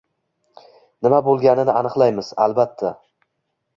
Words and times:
Nima 1.07 1.19
bo`lganini 1.29 1.75
aniqlaymiz, 1.81 2.33
albatta 2.47 2.95